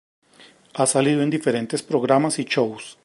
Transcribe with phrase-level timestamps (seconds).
[0.81, 2.97] A salido en diferentes programas y shows.